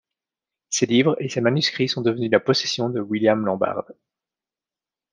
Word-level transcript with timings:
Ses 0.71 0.87
livres 0.87 1.15
et 1.19 1.29
ses 1.29 1.41
manuscrits 1.41 1.87
sont 1.87 2.01
devenus 2.01 2.31
la 2.31 2.39
possession 2.39 2.89
de 2.89 2.99
William 3.01 3.45
Lambarde. 3.45 3.93